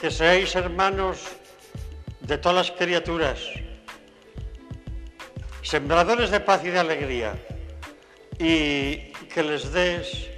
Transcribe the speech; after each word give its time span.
que 0.00 0.10
seáis 0.10 0.54
hermanos 0.54 1.18
de 2.20 2.38
todas 2.38 2.68
las 2.68 2.70
criaturas, 2.70 3.40
sembradores 5.62 6.30
de 6.30 6.40
paz 6.40 6.64
y 6.64 6.70
de 6.70 6.78
alegría, 6.78 7.34
y 8.38 9.12
que 9.34 9.42
les 9.42 9.72
des 9.72 10.30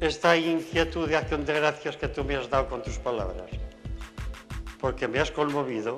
esta 0.00 0.36
inquietud 0.36 1.08
de 1.08 1.16
acción 1.16 1.44
de 1.44 1.54
gracias 1.54 1.96
que 1.96 2.08
tú 2.08 2.24
me 2.24 2.36
has 2.36 2.50
dado 2.50 2.68
con 2.68 2.82
tus 2.82 2.98
palabras, 2.98 3.48
porque 4.78 5.08
me 5.08 5.20
has 5.20 5.30
conmovido 5.30 5.96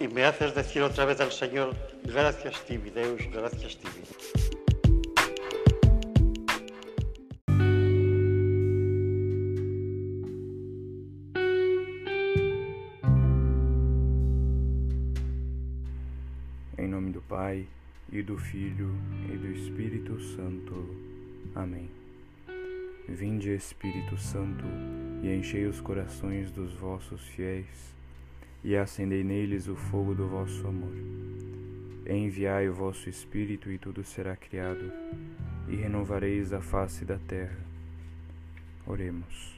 y 0.00 0.08
me 0.08 0.24
haces 0.24 0.54
decir 0.54 0.82
otra 0.82 1.04
vez 1.04 1.20
al 1.20 1.30
Señor, 1.30 1.74
gracias 2.02 2.60
Tibi, 2.66 2.90
Deus, 2.90 3.22
gracias 3.32 3.76
Tibi. 3.78 4.33
Pai, 17.44 17.66
e 18.10 18.22
do 18.22 18.38
Filho, 18.38 18.88
e 19.30 19.36
do 19.36 19.48
Espírito 19.48 20.18
Santo. 20.18 20.96
Amém. 21.54 21.90
Vinde, 23.06 23.50
Espírito 23.50 24.16
Santo, 24.16 24.64
e 25.22 25.28
enchei 25.28 25.66
os 25.66 25.78
corações 25.78 26.50
dos 26.50 26.72
vossos 26.72 27.20
fiéis, 27.20 27.94
e 28.64 28.74
acendei 28.74 29.22
neles 29.22 29.68
o 29.68 29.76
fogo 29.76 30.14
do 30.14 30.26
vosso 30.26 30.66
amor. 30.66 30.94
Enviai 32.08 32.66
o 32.66 32.72
vosso 32.72 33.10
Espírito, 33.10 33.70
e 33.70 33.76
tudo 33.76 34.02
será 34.02 34.34
criado, 34.34 34.90
e 35.68 35.76
renovareis 35.76 36.50
a 36.50 36.62
face 36.62 37.04
da 37.04 37.18
terra. 37.18 37.60
Oremos. 38.86 39.54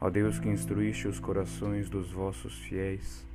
Ó 0.00 0.08
Deus 0.08 0.38
que 0.38 0.48
instruíste 0.48 1.06
os 1.06 1.20
corações 1.20 1.90
dos 1.90 2.10
vossos 2.10 2.56
fiéis, 2.60 3.26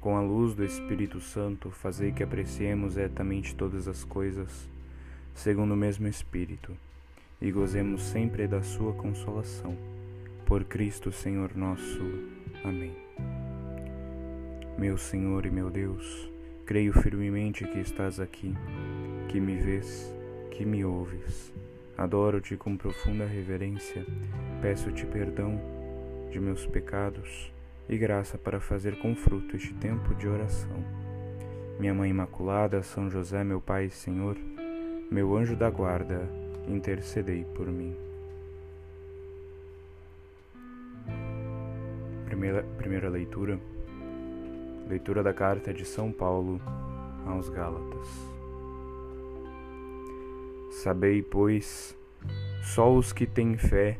com 0.00 0.16
a 0.16 0.22
luz 0.22 0.54
do 0.54 0.64
Espírito 0.64 1.20
Santo, 1.20 1.70
fazei 1.70 2.10
que 2.10 2.22
apreciemos 2.22 2.96
retamente 2.96 3.54
todas 3.54 3.86
as 3.86 4.02
coisas, 4.02 4.66
segundo 5.34 5.74
o 5.74 5.76
mesmo 5.76 6.08
Espírito, 6.08 6.74
e 7.40 7.50
gozemos 7.50 8.02
sempre 8.02 8.46
da 8.46 8.62
Sua 8.62 8.94
consolação. 8.94 9.76
Por 10.46 10.64
Cristo 10.64 11.12
Senhor 11.12 11.54
nosso. 11.54 12.00
Amém. 12.64 12.96
Meu 14.78 14.96
Senhor 14.96 15.44
e 15.44 15.50
meu 15.50 15.70
Deus, 15.70 16.30
creio 16.64 16.94
firmemente 16.94 17.66
que 17.66 17.78
estás 17.78 18.18
aqui, 18.18 18.54
que 19.28 19.38
me 19.38 19.56
vês, 19.56 20.12
que 20.50 20.64
me 20.64 20.82
ouves. 20.82 21.52
Adoro-te 21.96 22.56
com 22.56 22.74
profunda 22.74 23.26
reverência, 23.26 24.06
peço-te 24.62 25.04
perdão 25.04 25.60
de 26.30 26.40
meus 26.40 26.66
pecados 26.66 27.52
e 27.90 27.98
graça 27.98 28.38
para 28.38 28.60
fazer 28.60 28.96
com 29.00 29.16
fruto 29.16 29.56
este 29.56 29.74
tempo 29.74 30.14
de 30.14 30.28
oração. 30.28 30.76
Minha 31.76 31.92
Mãe 31.92 32.10
Imaculada, 32.10 32.84
São 32.84 33.10
José, 33.10 33.42
meu 33.42 33.60
Pai 33.60 33.86
e 33.86 33.90
Senhor, 33.90 34.36
meu 35.10 35.36
anjo 35.36 35.56
da 35.56 35.68
guarda, 35.68 36.22
intercedei 36.68 37.44
por 37.44 37.66
mim. 37.66 37.96
Primeira, 42.26 42.62
primeira 42.78 43.08
leitura. 43.08 43.58
Leitura 44.88 45.20
da 45.20 45.34
carta 45.34 45.74
de 45.74 45.84
São 45.84 46.12
Paulo 46.12 46.60
aos 47.26 47.48
Gálatas. 47.48 48.06
Sabei, 50.70 51.22
pois, 51.22 51.96
só 52.62 52.94
os 52.94 53.12
que 53.12 53.26
têm 53.26 53.56
fé 53.56 53.98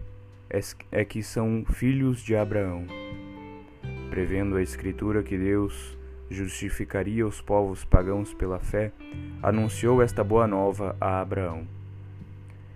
é 0.93 1.05
que 1.05 1.25
são 1.25 1.65
filhos 1.65 2.21
de 2.21 2.37
Abraão 2.37 3.00
prevendo 4.11 4.57
a 4.57 4.63
Escritura 4.63 5.23
que 5.23 5.39
Deus 5.39 5.97
justificaria 6.29 7.27
os 7.27 7.41
povos 7.41 7.85
pagãos 7.85 8.35
pela 8.35 8.59
fé, 8.59 8.93
anunciou 9.41 10.03
esta 10.03 10.23
boa 10.25 10.47
nova 10.47 10.97
a 11.01 11.21
Abraão: 11.21 11.67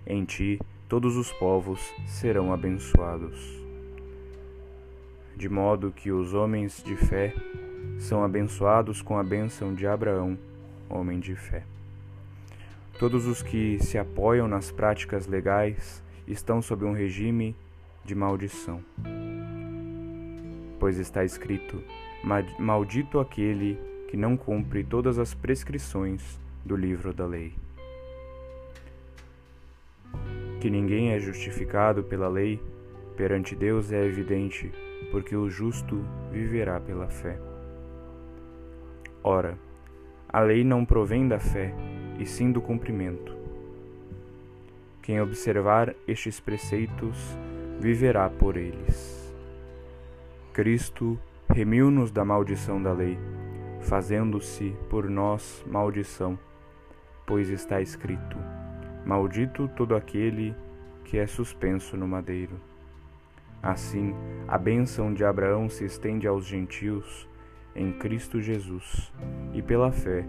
Em 0.07 0.23
ti 0.23 0.59
todos 0.87 1.17
os 1.17 1.31
povos 1.33 1.81
serão 2.07 2.53
abençoados. 2.53 3.63
De 5.35 5.49
modo 5.49 5.91
que 5.91 6.11
os 6.11 6.33
homens 6.33 6.81
de 6.81 6.95
fé 6.95 7.33
são 7.99 8.23
abençoados 8.23 9.01
com 9.01 9.17
a 9.17 9.23
bênção 9.23 9.73
de 9.73 9.85
Abraão, 9.85 10.37
homem 10.89 11.19
de 11.19 11.35
fé. 11.35 11.63
Todos 12.97 13.27
os 13.27 13.41
que 13.41 13.77
se 13.79 13.97
apoiam 13.97 14.47
nas 14.47 14.71
práticas 14.71 15.27
legais 15.27 16.01
estão 16.25 16.61
sob 16.61 16.85
um 16.85 16.93
regime 16.93 17.53
de 18.05 18.15
maldição 18.15 18.81
pois 20.85 20.99
está 20.99 21.23
escrito: 21.25 21.81
Maldito 22.59 23.19
aquele 23.19 23.75
que 24.07 24.15
não 24.15 24.37
cumpre 24.37 24.83
todas 24.83 25.17
as 25.17 25.33
prescrições 25.33 26.39
do 26.63 26.75
livro 26.75 27.11
da 27.11 27.25
lei. 27.25 27.53
Que 30.61 30.69
ninguém 30.69 31.11
é 31.11 31.17
justificado 31.17 32.03
pela 32.03 32.27
lei, 32.27 32.61
perante 33.17 33.55
Deus 33.55 33.91
é 33.91 34.05
evidente, 34.05 34.71
porque 35.09 35.35
o 35.35 35.49
justo 35.49 36.05
viverá 36.31 36.79
pela 36.79 37.07
fé. 37.07 37.39
Ora, 39.23 39.57
a 40.29 40.39
lei 40.39 40.63
não 40.63 40.85
provém 40.85 41.27
da 41.27 41.39
fé, 41.39 41.73
e 42.19 42.27
sim 42.27 42.51
do 42.51 42.61
cumprimento. 42.61 43.35
Quem 45.01 45.19
observar 45.19 45.95
estes 46.07 46.39
preceitos 46.39 47.17
viverá 47.79 48.29
por 48.29 48.55
eles. 48.55 49.14
Cristo 50.55 51.19
remiu-nos 51.49 52.13
da 52.13 52.23
maldição 52.23 52.81
da 52.81 52.93
lei, 52.93 53.19
fazendo-se 53.81 54.73
por 54.89 55.09
nós 55.09 55.61
maldição, 55.67 56.39
pois 57.27 57.49
está 57.49 57.81
escrito: 57.81 58.37
Maldito 59.05 59.67
todo 59.75 59.97
aquele 59.97 60.55
que 61.03 61.17
é 61.17 61.27
suspenso 61.27 61.97
no 61.97 62.07
madeiro. 62.07 62.55
Assim, 63.61 64.15
a 64.47 64.57
bênção 64.57 65.13
de 65.13 65.25
Abraão 65.25 65.67
se 65.67 65.83
estende 65.83 66.25
aos 66.25 66.45
gentios 66.45 67.27
em 67.75 67.91
Cristo 67.91 68.39
Jesus, 68.39 69.11
e 69.53 69.61
pela 69.61 69.91
fé 69.91 70.25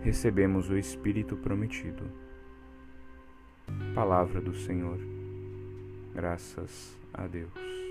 recebemos 0.00 0.70
o 0.70 0.78
Espírito 0.78 1.36
prometido. 1.36 2.10
Palavra 3.94 4.40
do 4.40 4.54
Senhor. 4.54 4.98
Graças 6.14 6.98
a 7.12 7.26
Deus. 7.26 7.83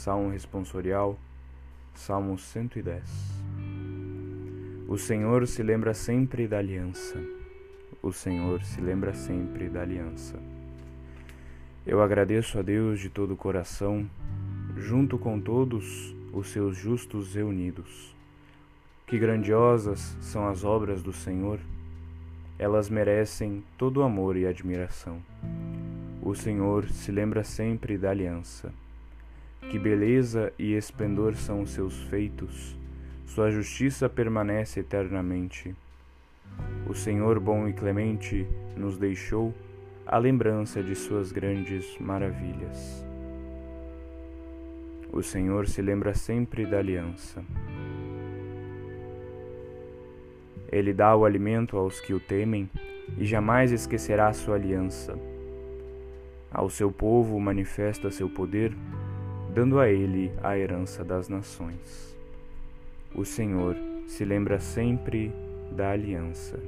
Salmo 0.00 0.30
responsorial, 0.30 1.18
Salmo 1.94 2.38
110. 2.38 3.02
O 4.88 4.96
Senhor 4.96 5.46
se 5.46 5.62
lembra 5.62 5.92
sempre 5.92 6.48
da 6.48 6.56
aliança. 6.56 7.22
O 8.02 8.10
Senhor 8.10 8.64
se 8.64 8.80
lembra 8.80 9.12
sempre 9.12 9.68
da 9.68 9.82
aliança. 9.82 10.38
Eu 11.86 12.00
agradeço 12.00 12.58
a 12.58 12.62
Deus 12.62 12.98
de 12.98 13.10
todo 13.10 13.34
o 13.34 13.36
coração, 13.36 14.08
junto 14.74 15.18
com 15.18 15.38
todos 15.38 16.16
os 16.32 16.48
seus 16.48 16.78
justos 16.78 17.34
reunidos. 17.34 18.16
Que 19.06 19.18
grandiosas 19.18 20.16
são 20.22 20.48
as 20.48 20.64
obras 20.64 21.02
do 21.02 21.12
Senhor, 21.12 21.60
elas 22.58 22.88
merecem 22.88 23.62
todo 23.76 24.02
amor 24.02 24.34
e 24.38 24.46
admiração. 24.46 25.22
O 26.22 26.34
Senhor 26.34 26.88
se 26.88 27.12
lembra 27.12 27.44
sempre 27.44 27.98
da 27.98 28.08
aliança. 28.08 28.72
Que 29.68 29.78
beleza 29.78 30.52
e 30.58 30.74
esplendor 30.74 31.36
são 31.36 31.62
os 31.62 31.70
seus 31.70 31.96
feitos, 32.04 32.76
sua 33.26 33.48
justiça 33.48 34.08
permanece 34.08 34.80
eternamente. 34.80 35.74
O 36.88 36.94
Senhor 36.94 37.38
bom 37.38 37.68
e 37.68 37.72
clemente 37.72 38.44
nos 38.76 38.98
deixou 38.98 39.54
a 40.04 40.18
lembrança 40.18 40.82
de 40.82 40.96
suas 40.96 41.30
grandes 41.30 41.96
maravilhas. 42.00 43.04
O 45.12 45.22
Senhor 45.22 45.68
se 45.68 45.80
lembra 45.80 46.12
sempre 46.12 46.66
da 46.66 46.78
aliança. 46.78 47.44
Ele 50.70 50.92
dá 50.92 51.14
o 51.14 51.24
alimento 51.24 51.76
aos 51.76 52.00
que 52.00 52.12
o 52.12 52.18
temem 52.18 52.68
e 53.16 53.24
jamais 53.24 53.70
esquecerá 53.70 54.32
sua 54.32 54.56
aliança. 54.56 55.16
Ao 56.50 56.68
seu 56.68 56.90
povo 56.90 57.38
manifesta 57.38 58.10
seu 58.10 58.28
poder 58.28 58.72
dando 59.50 59.80
a 59.80 59.88
ele 59.88 60.32
a 60.42 60.56
herança 60.56 61.04
das 61.04 61.28
nações. 61.28 62.16
O 63.14 63.24
Senhor 63.24 63.76
se 64.06 64.24
lembra 64.24 64.60
sempre 64.60 65.32
da 65.72 65.90
aliança. 65.90 66.58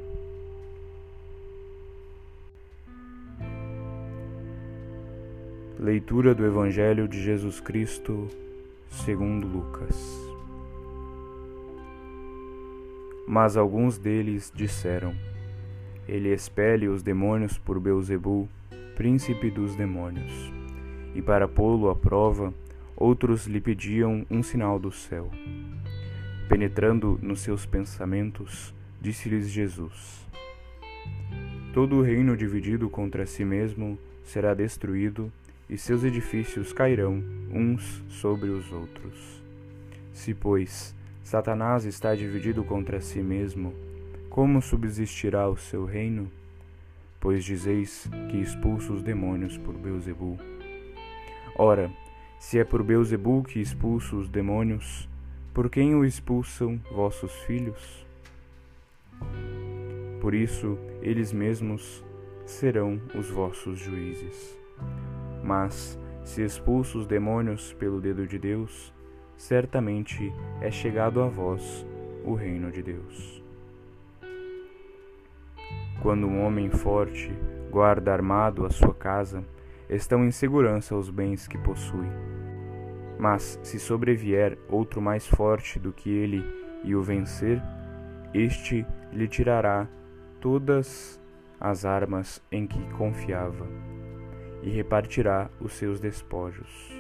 Leitura 5.79 6.34
do 6.34 6.44
Evangelho 6.44 7.08
de 7.08 7.20
Jesus 7.23 7.61
Cristo, 7.61 8.29
segundo 8.88 9.46
Lucas. 9.46 9.96
Mas 13.26 13.56
alguns 13.56 13.99
deles 13.99 14.52
disseram: 14.55 15.14
Ele 16.06 16.32
expele 16.32 16.88
os 16.88 17.02
demônios 17.02 17.58
por 17.58 17.81
Beelzebul, 17.81 18.49
príncipe 18.96 19.50
dos 19.50 19.75
demônios. 19.75 20.52
e 21.14 21.20
para 21.20 21.46
pô-lo 21.46 21.90
à 21.90 21.94
prova, 21.94 22.52
outros 22.96 23.46
lhe 23.46 23.60
pediam 23.60 24.26
um 24.30 24.42
sinal 24.42 24.78
do 24.78 24.90
céu. 24.90 25.30
Penetrando 26.48 27.18
nos 27.22 27.40
seus 27.40 27.64
pensamentos, 27.64 28.74
disse-lhes 29.00 29.48
Jesus: 29.48 30.26
Todo 31.72 31.96
o 31.96 32.02
reino 32.02 32.36
dividido 32.36 32.90
contra 32.90 33.26
si 33.26 33.44
mesmo 33.44 33.98
será 34.24 34.54
destruído, 34.54 35.32
e 35.68 35.78
seus 35.78 36.04
edifícios 36.04 36.72
cairão 36.72 37.22
uns 37.50 38.02
sobre 38.08 38.50
os 38.50 38.70
outros. 38.72 39.42
Se, 40.12 40.34
pois, 40.34 40.94
Satanás 41.22 41.84
está 41.84 42.14
dividido 42.14 42.62
contra 42.62 43.00
si 43.00 43.20
mesmo, 43.20 43.72
como 44.28 44.60
subsistirá 44.60 45.48
o 45.48 45.56
seu 45.56 45.84
reino? 45.84 46.30
Pois 47.20 47.44
dizeis 47.44 48.08
que 48.30 48.38
expulso 48.38 48.92
os 48.92 49.02
demônios 49.02 49.56
por 49.56 49.74
Beuzebu. 49.74 50.38
Ora, 51.56 51.90
se 52.42 52.58
é 52.58 52.64
por 52.64 52.82
Beuzebu 52.82 53.44
que 53.44 53.60
expulso 53.60 54.16
os 54.16 54.28
demônios, 54.28 55.08
por 55.54 55.70
quem 55.70 55.94
o 55.94 56.04
expulsam 56.04 56.80
vossos 56.90 57.32
filhos? 57.44 58.04
Por 60.20 60.34
isso, 60.34 60.76
eles 61.00 61.32
mesmos 61.32 62.04
serão 62.44 63.00
os 63.14 63.30
vossos 63.30 63.78
juízes. 63.78 64.58
Mas, 65.44 65.96
se 66.24 66.42
expulso 66.42 66.98
os 66.98 67.06
demônios 67.06 67.72
pelo 67.74 68.00
dedo 68.00 68.26
de 68.26 68.40
Deus, 68.40 68.92
certamente 69.36 70.32
é 70.60 70.68
chegado 70.68 71.22
a 71.22 71.28
vós 71.28 71.86
o 72.24 72.34
reino 72.34 72.72
de 72.72 72.82
Deus. 72.82 73.40
Quando 76.02 76.26
um 76.26 76.44
homem 76.44 76.68
forte 76.70 77.32
guarda 77.70 78.12
armado 78.12 78.66
a 78.66 78.70
sua 78.70 78.92
casa, 78.92 79.44
estão 79.96 80.24
em 80.24 80.30
segurança 80.30 80.96
os 80.96 81.10
bens 81.10 81.46
que 81.46 81.58
possui. 81.58 82.08
Mas 83.18 83.58
se 83.62 83.78
sobrevier 83.78 84.58
outro 84.68 85.00
mais 85.00 85.26
forte 85.26 85.78
do 85.78 85.92
que 85.92 86.10
ele 86.10 86.42
e 86.82 86.94
o 86.94 87.02
vencer, 87.02 87.62
este 88.34 88.86
lhe 89.12 89.28
tirará 89.28 89.86
todas 90.40 91.20
as 91.60 91.84
armas 91.84 92.42
em 92.50 92.66
que 92.66 92.80
confiava 92.92 93.66
e 94.62 94.70
repartirá 94.70 95.50
os 95.60 95.74
seus 95.74 96.00
despojos. 96.00 96.90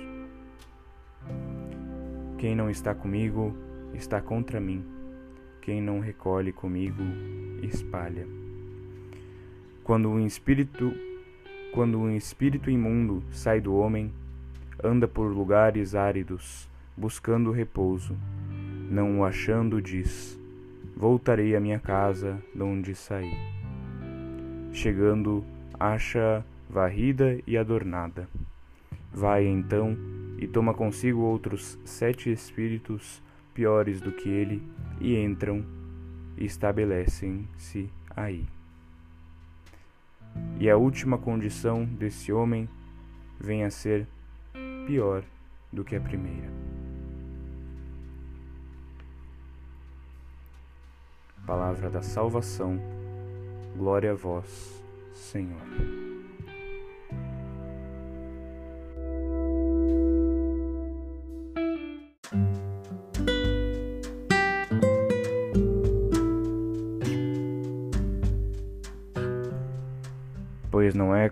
Quem 2.38 2.54
não 2.54 2.68
está 2.68 2.94
comigo 2.94 3.56
está 3.94 4.20
contra 4.20 4.60
mim. 4.60 4.84
Quem 5.60 5.80
não 5.80 6.00
recolhe 6.00 6.52
comigo 6.52 7.02
espalha. 7.62 8.26
Quando 9.84 10.08
um 10.08 10.24
espírito 10.26 10.92
quando 11.72 11.98
um 11.98 12.14
espírito 12.14 12.70
imundo 12.70 13.22
sai 13.30 13.60
do 13.60 13.74
homem, 13.74 14.12
anda 14.82 15.08
por 15.08 15.32
lugares 15.32 15.94
áridos, 15.94 16.68
buscando 16.96 17.50
repouso. 17.50 18.16
Não 18.90 19.20
o 19.20 19.24
achando, 19.24 19.80
diz: 19.80 20.38
Voltarei 20.94 21.56
à 21.56 21.60
minha 21.60 21.80
casa, 21.80 22.38
de 22.54 22.62
onde 22.62 22.94
saí. 22.94 23.32
Chegando, 24.72 25.44
acha 25.80 26.44
varrida 26.68 27.38
e 27.46 27.56
adornada. 27.56 28.28
Vai 29.12 29.46
então 29.46 29.96
e 30.38 30.46
toma 30.46 30.74
consigo 30.74 31.20
outros 31.20 31.78
sete 31.84 32.30
espíritos 32.30 33.22
piores 33.54 34.00
do 34.00 34.12
que 34.12 34.28
ele 34.28 34.62
e 35.00 35.16
entram 35.16 35.64
e 36.36 36.44
estabelecem-se 36.44 37.88
aí. 38.14 38.46
E 40.58 40.70
a 40.70 40.76
última 40.76 41.18
condição 41.18 41.84
desse 41.84 42.32
homem 42.32 42.68
vem 43.40 43.64
a 43.64 43.70
ser 43.70 44.06
pior 44.86 45.24
do 45.72 45.84
que 45.84 45.96
a 45.96 46.00
primeira. 46.00 46.50
Palavra 51.46 51.90
da 51.90 52.02
salvação, 52.02 52.78
glória 53.76 54.12
a 54.12 54.14
vós, 54.14 54.82
Senhor. 55.12 56.11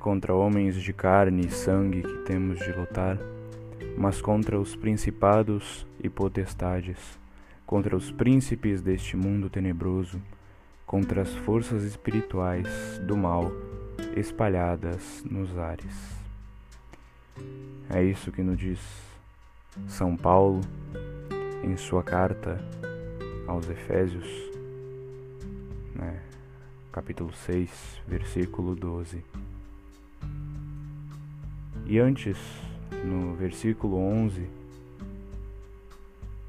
Contra 0.01 0.35
homens 0.35 0.75
de 0.75 0.93
carne 0.93 1.47
e 1.47 1.51
sangue 1.51 2.03
que 2.03 2.19
temos 2.25 2.59
de 2.59 2.73
lutar, 2.73 3.17
mas 3.97 4.21
contra 4.21 4.59
os 4.59 4.75
principados 4.75 5.87
e 6.03 6.09
potestades 6.09 7.21
contra 7.71 7.97
os 7.97 8.11
príncipes 8.11 8.83
deste 8.83 9.17
mundo 9.17 9.49
tenebroso, 9.49 10.21
contra 10.85 11.23
as 11.23 11.33
forças 11.33 11.85
espirituais 11.85 12.67
do 13.07 13.17
mal 13.17 13.53
espalhadas 14.17 15.23
nos 15.25 15.57
ares. 15.57 15.95
É 17.89 18.03
isso 18.03 18.33
que 18.33 18.43
nos 18.43 18.59
diz 18.59 18.81
São 19.87 20.17
Paulo 20.17 20.63
em 21.63 21.77
sua 21.77 22.03
carta 22.03 22.61
aos 23.47 23.71
Efésios, 23.71 24.27
né, 25.95 26.21
capítulo 26.91 27.33
6, 27.33 28.01
versículo 28.09 28.75
12. 28.75 29.23
E 31.91 31.99
antes, 31.99 32.39
no 33.05 33.35
versículo 33.35 33.97
11, 33.97 34.49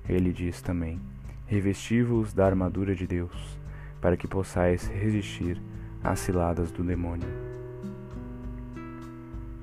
ele 0.08 0.32
diz 0.32 0.62
também: 0.62 1.02
Revesti-vos 1.48 2.32
da 2.32 2.46
armadura 2.46 2.94
de 2.94 3.08
Deus, 3.08 3.58
para 4.00 4.16
que 4.16 4.28
possais 4.28 4.86
resistir 4.86 5.60
às 6.04 6.20
ciladas 6.20 6.72
do 6.72 6.84
demônio. 6.84 7.28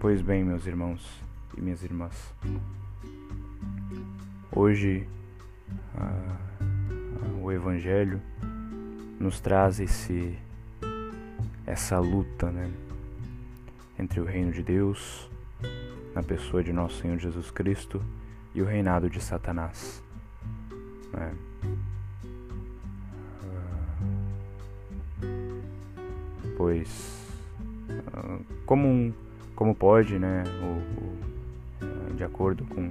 Pois 0.00 0.20
bem, 0.20 0.42
meus 0.42 0.66
irmãos 0.66 1.08
e 1.56 1.60
minhas 1.60 1.84
irmãs, 1.84 2.34
hoje 4.50 5.06
ah, 5.96 6.38
ah, 6.60 7.40
o 7.40 7.52
Evangelho 7.52 8.20
nos 9.20 9.40
traz 9.40 9.78
esse 9.78 10.36
essa 11.64 12.00
luta, 12.00 12.50
né, 12.50 12.68
entre 13.96 14.18
o 14.18 14.24
reino 14.24 14.50
de 14.50 14.62
Deus, 14.64 15.28
na 16.14 16.22
pessoa 16.22 16.62
de 16.62 16.72
nosso 16.72 17.00
Senhor 17.00 17.18
Jesus 17.18 17.50
Cristo, 17.50 18.02
e 18.54 18.62
o 18.62 18.64
reinado 18.64 19.08
de 19.08 19.20
Satanás. 19.20 20.02
Né? 21.12 21.32
pois 26.58 27.24
ah, 28.12 28.38
como, 28.66 29.14
como 29.54 29.74
pode, 29.74 30.18
né, 30.18 30.42
o, 30.60 31.00
o, 31.00 31.18
ah, 31.80 32.14
de 32.14 32.24
acordo 32.24 32.64
com, 32.64 32.90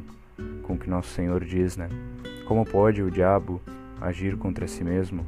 com 0.63 0.73
o 0.73 0.77
que 0.77 0.89
nosso 0.89 1.09
Senhor 1.09 1.43
diz, 1.43 1.75
né, 1.75 1.89
como 2.47 2.65
pode 2.65 3.03
o 3.03 3.11
diabo 3.11 3.61
agir 3.99 4.37
contra 4.37 4.67
si 4.67 4.83
mesmo? 4.83 5.25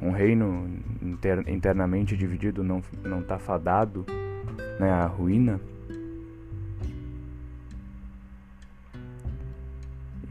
Um 0.00 0.10
reino 0.10 0.70
inter, 1.02 1.42
internamente 1.48 2.16
dividido 2.16 2.62
não 2.62 2.82
não 3.02 3.20
está 3.20 3.38
fadado, 3.38 4.04
né, 4.78 4.90
à 4.90 5.06
ruína? 5.06 5.60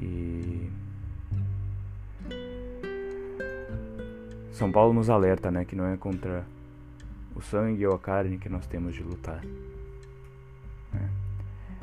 E 0.02 0.70
São 4.52 4.72
Paulo 4.72 4.94
nos 4.94 5.10
alerta, 5.10 5.50
né, 5.50 5.64
que 5.64 5.76
não 5.76 5.86
é 5.88 5.96
contra 5.96 6.46
o 7.36 7.42
sangue 7.42 7.86
ou 7.88 7.96
a 7.96 8.00
carne 8.00 8.38
que 8.38 8.50
nós 8.50 8.68
temos 8.68 8.94
de 8.94 9.02
lutar. 9.04 9.42
Né? 10.94 11.10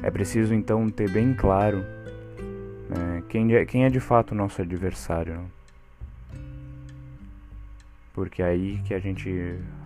É 0.03 0.11
preciso 0.11 0.53
então 0.53 0.89
ter 0.91 1.11
bem 1.11 1.33
claro 1.33 1.79
né, 2.89 3.23
quem, 3.29 3.55
é, 3.55 3.65
quem 3.65 3.85
é 3.85 3.89
de 3.89 4.01
fato 4.01 4.35
nosso 4.35 4.61
adversário. 4.61 5.37
Não? 5.37 5.57
Porque 8.13 8.43
é 8.43 8.47
aí 8.47 8.81
que 8.85 8.95
a 8.95 8.99
gente 8.99 9.31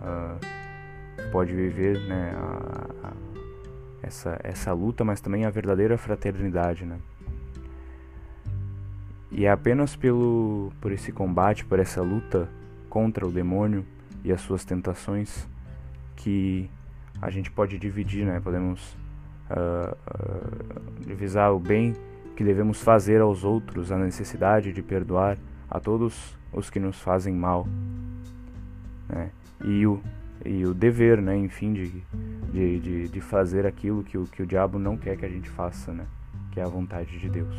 uh, 0.01 1.31
pode 1.31 1.53
viver 1.53 1.97
né, 2.07 2.33
a, 2.35 3.07
a, 3.07 3.13
essa, 4.03 4.39
essa 4.43 4.73
luta, 4.73 5.03
mas 5.03 5.21
também 5.21 5.45
a 5.45 5.49
verdadeira 5.49 5.97
fraternidade. 5.97 6.85
Né? 6.85 6.97
E 9.31 9.45
é 9.45 9.49
apenas 9.49 9.95
pelo, 9.95 10.71
por 10.81 10.91
esse 10.91 11.11
combate, 11.11 11.63
por 11.63 11.79
essa 11.79 12.01
luta 12.01 12.49
contra 12.89 13.25
o 13.25 13.31
demônio 13.31 13.85
e 14.23 14.31
as 14.31 14.41
suas 14.41 14.65
tentações 14.65 15.47
que 16.17 16.69
a 17.21 17.29
gente 17.29 17.49
pode 17.49 17.77
dividir, 17.77 18.25
né? 18.25 18.41
Podemos 18.41 18.93
uh, 19.49 19.95
uh, 19.95 21.05
divisar 21.05 21.53
o 21.53 21.59
bem 21.59 21.95
que 22.35 22.43
devemos 22.43 22.81
fazer 22.81 23.21
aos 23.21 23.43
outros, 23.43 23.91
a 23.91 23.97
necessidade 23.97 24.73
de 24.73 24.81
perdoar 24.81 25.37
a 25.69 25.79
todos 25.79 26.37
os 26.51 26.69
que 26.69 26.79
nos 26.79 26.99
fazem 26.99 27.33
mal, 27.33 27.65
né? 29.07 29.31
E 29.63 29.85
o 29.85 30.01
e 30.43 30.65
o 30.65 30.73
dever, 30.73 31.21
né? 31.21 31.37
Enfim, 31.37 31.71
de 31.71 32.03
de, 32.51 32.79
de, 32.79 33.07
de 33.07 33.21
fazer 33.21 33.65
aquilo 33.65 34.03
que 34.03 34.17
o, 34.17 34.25
que 34.25 34.43
o 34.43 34.45
diabo 34.45 34.77
não 34.77 34.97
quer 34.97 35.15
que 35.15 35.25
a 35.25 35.29
gente 35.29 35.49
faça, 35.49 35.93
né? 35.93 36.05
Que 36.51 36.59
é 36.59 36.63
a 36.63 36.67
vontade 36.67 37.17
de 37.17 37.29
Deus. 37.29 37.55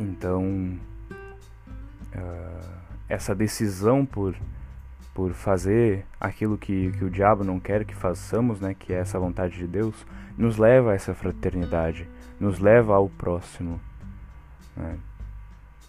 Então, 0.00 0.78
uh, 2.14 2.78
essa 3.08 3.34
decisão 3.34 4.06
por, 4.06 4.36
por 5.12 5.32
fazer 5.32 6.06
aquilo 6.20 6.56
que, 6.56 6.92
que 6.92 7.04
o 7.04 7.10
diabo 7.10 7.42
não 7.42 7.58
quer 7.58 7.84
que 7.84 7.94
façamos, 7.94 8.60
né? 8.60 8.74
Que 8.74 8.92
é 8.92 8.98
essa 8.98 9.18
vontade 9.18 9.56
de 9.56 9.66
Deus, 9.66 10.06
nos 10.36 10.56
leva 10.56 10.92
a 10.92 10.94
essa 10.94 11.14
fraternidade, 11.14 12.08
nos 12.38 12.58
leva 12.60 12.94
ao 12.94 13.08
próximo, 13.08 13.80
né? 14.76 14.98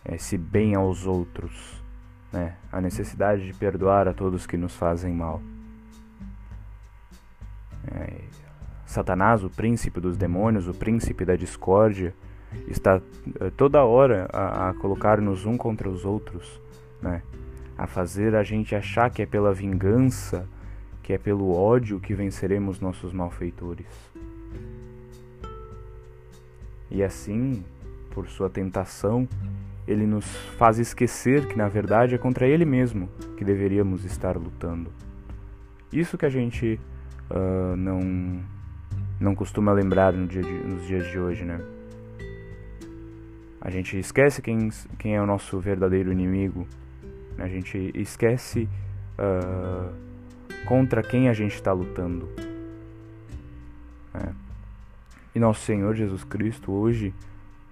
Esse 0.05 0.37
bem 0.37 0.75
aos 0.75 1.05
outros, 1.05 1.83
né? 2.31 2.55
A 2.71 2.81
necessidade 2.81 3.45
de 3.45 3.53
perdoar 3.53 4.07
a 4.07 4.13
todos 4.13 4.47
que 4.47 4.57
nos 4.57 4.75
fazem 4.75 5.13
mal. 5.13 5.41
É, 7.87 8.21
Satanás, 8.85 9.43
o 9.43 9.49
príncipe 9.49 9.99
dos 9.99 10.17
demônios, 10.17 10.67
o 10.67 10.73
príncipe 10.73 11.23
da 11.23 11.35
discórdia, 11.35 12.15
está 12.67 13.01
é, 13.39 13.49
toda 13.51 13.83
hora 13.83 14.27
a, 14.31 14.69
a 14.69 14.73
colocar-nos 14.73 15.45
um 15.45 15.57
contra 15.57 15.89
os 15.89 16.05
outros, 16.05 16.59
né? 17.01 17.21
a 17.77 17.87
fazer 17.87 18.35
a 18.35 18.43
gente 18.43 18.75
achar 18.75 19.09
que 19.09 19.21
é 19.21 19.25
pela 19.25 19.53
vingança, 19.53 20.47
que 21.01 21.13
é 21.13 21.17
pelo 21.17 21.53
ódio 21.55 21.99
que 21.99 22.13
venceremos 22.13 22.79
nossos 22.79 23.13
malfeitores. 23.13 23.87
E 26.91 27.01
assim, 27.01 27.63
por 28.11 28.27
sua 28.27 28.49
tentação, 28.49 29.27
ele 29.87 30.05
nos 30.05 30.25
faz 30.57 30.77
esquecer 30.77 31.47
que 31.47 31.57
na 31.57 31.69
verdade 31.69 32.15
é 32.15 32.17
contra 32.17 32.45
ele 32.45 32.65
mesmo 32.65 33.07
que 33.37 33.45
deveríamos 33.45 34.03
estar 34.03 34.35
lutando. 34.35 34.91
Isso 35.91 36.17
que 36.17 36.25
a 36.25 36.29
gente 36.29 36.79
uh, 37.31 37.75
não 37.75 38.41
não 39.19 39.35
costuma 39.35 39.71
lembrar 39.71 40.13
no 40.13 40.27
dia 40.27 40.41
de, 40.41 40.51
nos 40.51 40.85
dias 40.87 41.07
de 41.09 41.19
hoje, 41.19 41.43
né? 41.43 41.59
A 43.61 43.69
gente 43.69 43.97
esquece 43.97 44.41
quem, 44.41 44.69
quem 44.97 45.15
é 45.15 45.21
o 45.21 45.25
nosso 45.25 45.59
verdadeiro 45.59 46.11
inimigo. 46.11 46.67
A 47.37 47.47
gente 47.47 47.91
esquece 47.93 48.69
uh, 49.17 49.93
contra 50.65 51.03
quem 51.03 51.29
a 51.29 51.33
gente 51.33 51.55
está 51.55 51.73
lutando. 51.73 52.29
Né? 54.13 54.33
E 55.35 55.39
nosso 55.39 55.61
Senhor 55.61 55.93
Jesus 55.95 56.23
Cristo 56.23 56.71
hoje 56.71 57.13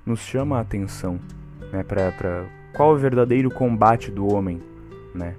nos 0.06 0.20
chama 0.20 0.58
a 0.58 0.62
atenção 0.62 1.20
né, 1.72 1.84
para 1.84 2.46
qual 2.74 2.92
é 2.92 2.96
o 2.96 2.98
verdadeiro 2.98 3.50
combate 3.50 4.12
do 4.12 4.28
homem, 4.28 4.62
né? 5.14 5.36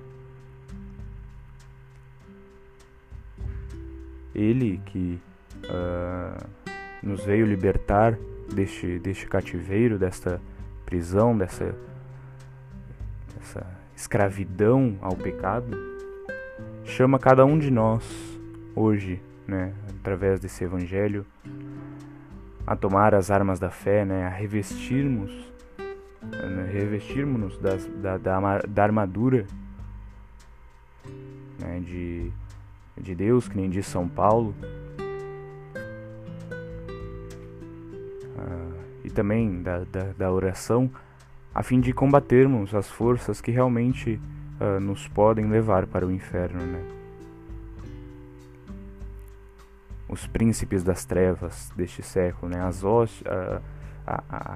Ele 4.34 4.80
que 4.86 5.18
uh, 5.64 6.46
nos 7.02 7.24
veio 7.24 7.46
libertar 7.46 8.18
deste, 8.54 8.98
deste 8.98 9.26
cativeiro, 9.26 9.98
desta 9.98 10.40
prisão, 10.84 11.36
dessa, 11.36 11.74
dessa 13.36 13.66
escravidão 13.96 14.96
ao 15.00 15.14
pecado, 15.14 15.76
chama 16.84 17.18
cada 17.18 17.44
um 17.44 17.58
de 17.58 17.70
nós 17.70 18.04
hoje, 18.74 19.20
né, 19.46 19.72
através 20.00 20.40
desse 20.40 20.64
evangelho, 20.64 21.26
a 22.66 22.76
tomar 22.76 23.14
as 23.14 23.30
armas 23.30 23.58
da 23.58 23.70
fé, 23.70 24.04
né, 24.04 24.26
a 24.26 24.28
revestirmos, 24.28 25.30
né, 26.22 26.68
revestirmos 26.72 27.58
da, 27.58 28.16
da, 28.16 28.58
da 28.66 28.82
armadura 28.82 29.46
né, 31.60 31.80
de 31.80 32.32
de 33.00 33.14
Deus, 33.14 33.48
que 33.48 33.56
nem 33.56 33.70
diz 33.70 33.86
São 33.86 34.08
Paulo. 34.08 34.54
E 39.08 39.10
também 39.10 39.62
da, 39.62 39.84
da, 39.84 40.12
da, 40.16 40.30
oração, 40.30 40.90
a 41.54 41.62
fim 41.62 41.80
de 41.80 41.94
combatermos 41.94 42.74
as 42.74 42.88
forças 42.88 43.40
que 43.40 43.50
realmente 43.50 44.20
ah, 44.60 44.78
nos 44.78 45.08
podem 45.08 45.48
levar 45.48 45.86
para 45.86 46.06
o 46.06 46.12
inferno. 46.12 46.60
Né? 46.60 46.84
Os 50.08 50.26
príncipes 50.26 50.82
das 50.82 51.06
trevas 51.06 51.72
deste 51.74 52.02
século, 52.02 52.52
né? 52.52 52.62
as 52.62 52.82
host, 52.82 53.24
ah, 53.26 53.60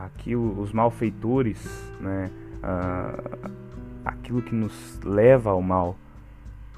aquilo, 0.05 0.61
os 0.61 0.73
malfeitores, 0.73 1.59
né? 2.01 2.31
aquilo 4.05 4.41
que 4.41 4.55
nos 4.55 5.01
leva 5.03 5.51
ao 5.51 5.61
mal, 5.61 5.97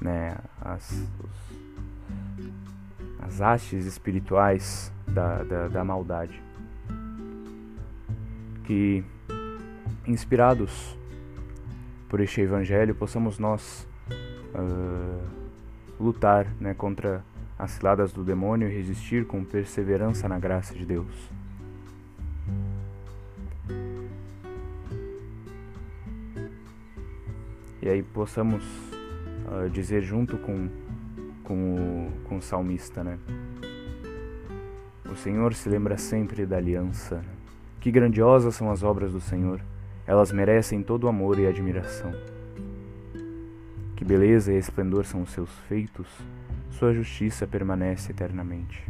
né? 0.01 0.37
as, 0.61 0.91
os 1.23 1.55
as 3.19 3.41
hastes 3.41 3.85
espirituais 3.85 4.91
da, 5.07 5.43
da, 5.43 5.67
da 5.67 5.83
maldade. 5.83 6.44
Que, 8.65 9.03
inspirados 10.07 10.97
por 12.09 12.19
este 12.19 12.41
Evangelho, 12.41 12.95
possamos 12.95 13.39
nós 13.39 13.87
uh, 14.53 15.23
lutar 15.99 16.47
né, 16.59 16.73
contra 16.73 17.23
as 17.57 17.71
ciladas 17.71 18.11
do 18.11 18.23
demônio 18.23 18.67
e 18.67 18.73
resistir 18.73 19.25
com 19.25 19.43
perseverança 19.43 20.27
na 20.27 20.39
graça 20.39 20.73
de 20.73 20.85
Deus. 20.85 21.29
E 27.81 27.87
aí 27.87 28.01
possamos 28.01 28.63
uh, 28.63 29.69
dizer 29.69 30.01
junto 30.01 30.37
com 30.39 30.69
com 31.45 31.75
o, 31.75 32.11
com 32.27 32.37
o 32.37 32.41
salmista, 32.41 33.03
né? 33.03 33.17
O 35.09 35.15
Senhor 35.15 35.53
se 35.53 35.69
lembra 35.69 35.97
sempre 35.97 36.45
da 36.45 36.57
aliança. 36.57 37.23
Que 37.85 37.91
grandiosas 37.91 38.55
são 38.55 38.71
as 38.71 38.81
obras 38.81 39.13
do 39.13 39.21
Senhor, 39.21 39.61
elas 40.07 40.31
merecem 40.31 40.81
todo 40.81 41.03
o 41.03 41.07
amor 41.07 41.37
e 41.37 41.45
admiração. 41.45 42.11
Que 43.95 44.03
beleza 44.03 44.51
e 44.51 44.57
esplendor 44.57 45.05
são 45.05 45.21
os 45.21 45.29
seus 45.29 45.51
feitos, 45.69 46.07
sua 46.71 46.95
justiça 46.95 47.45
permanece 47.45 48.11
eternamente. 48.11 48.83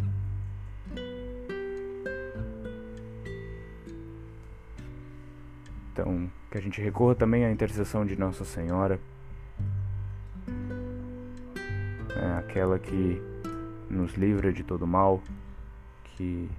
Então, 5.91 6.31
que 6.49 6.57
a 6.57 6.61
gente 6.61 6.79
recorra 6.79 7.15
também 7.15 7.43
à 7.43 7.51
intercessão 7.51 8.05
de 8.05 8.17
Nossa 8.17 8.45
Senhora 8.45 8.97
é 12.15 12.39
aquela 12.39 12.79
que 12.79 13.21
nos 13.89 14.13
livra 14.13 14.53
de 14.53 14.63
todo 14.63 14.87
mal, 14.87 15.21
que 16.15 16.49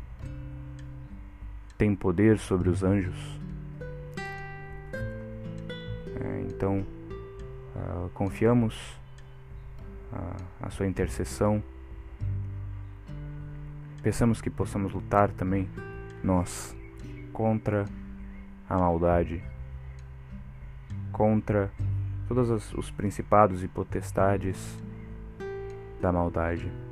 tem 1.77 1.95
poder 1.95 2.39
sobre 2.39 2.69
os 2.69 2.83
anjos. 2.83 3.17
É, 6.21 6.41
então, 6.49 6.87
uh, 7.75 8.09
confiamos 8.15 8.97
a, 10.13 10.67
a 10.67 10.71
sua 10.71 10.87
intercessão. 10.87 11.63
Pensamos 14.03 14.41
que 14.41 14.49
possamos 14.49 14.93
lutar 14.93 15.31
também 15.31 15.69
nós 16.23 16.75
contra 17.33 17.85
a 18.69 18.79
maldade, 18.79 19.43
contra 21.13 21.71
todos 22.29 22.73
os 22.73 22.91
principados 22.91 23.63
e 23.63 23.69
potestades 23.69 24.79
da 26.01 26.13
maldade. 26.13 26.86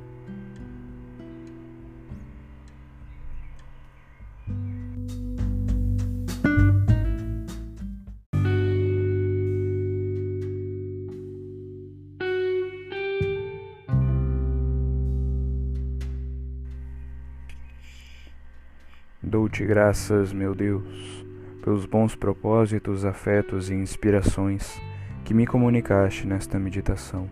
Dou-te 19.27 19.65
graças, 19.65 20.31
meu 20.31 20.53
Deus, 20.53 21.25
pelos 21.63 21.87
bons 21.87 22.15
propósitos, 22.15 23.03
afetos 23.03 23.71
e 23.71 23.73
inspirações 23.73 24.79
que 25.23 25.33
me 25.33 25.47
comunicaste 25.47 26.27
nesta 26.27 26.59
meditação. 26.59 27.27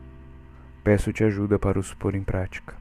Peço-te 0.84 1.24
ajuda 1.24 1.60
para 1.60 1.78
os 1.78 1.94
pôr 1.94 2.16
em 2.16 2.24
prática. 2.24 2.76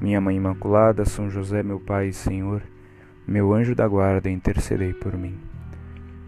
Minha 0.00 0.20
Mãe 0.20 0.36
Imaculada, 0.36 1.04
São 1.04 1.28
José, 1.28 1.64
meu 1.64 1.80
Pai 1.80 2.10
e 2.10 2.12
Senhor, 2.12 2.62
meu 3.26 3.52
anjo 3.52 3.74
da 3.74 3.88
guarda, 3.88 4.30
intercedei 4.30 4.92
por 4.92 5.18
mim. 5.18 5.36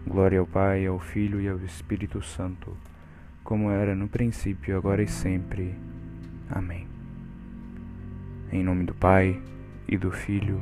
Glória 0.05 0.41
ao 0.41 0.45
Pai, 0.45 0.85
ao 0.85 0.99
Filho 0.99 1.39
e 1.39 1.47
ao 1.47 1.59
Espírito 1.59 2.21
Santo, 2.21 2.75
como 3.41 3.71
era 3.71 3.95
no 3.95 4.09
princípio, 4.09 4.75
agora 4.75 5.01
e 5.01 5.07
sempre. 5.07 5.73
Amém. 6.49 6.89
Em 8.51 8.61
nome 8.65 8.83
do 8.83 8.93
Pai, 8.93 9.41
e 9.87 9.97
do 9.97 10.11
Filho, 10.11 10.61